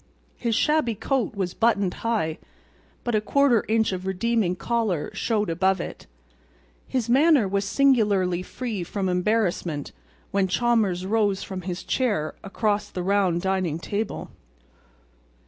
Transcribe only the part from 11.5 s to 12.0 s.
his